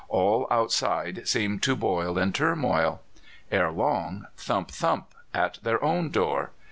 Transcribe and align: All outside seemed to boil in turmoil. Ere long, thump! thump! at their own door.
All 0.09 0.47
outside 0.49 1.27
seemed 1.27 1.61
to 1.61 1.75
boil 1.75 2.17
in 2.17 2.33
turmoil. 2.33 3.01
Ere 3.51 3.69
long, 3.71 4.25
thump! 4.35 4.71
thump! 4.71 5.13
at 5.31 5.59
their 5.61 5.83
own 5.83 6.09
door. 6.09 6.49